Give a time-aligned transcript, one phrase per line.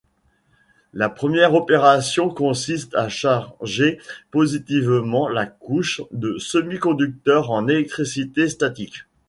[0.93, 3.99] La première opération consiste à charger
[4.31, 9.03] positivement la couche de semi-conducteur en électricité statique.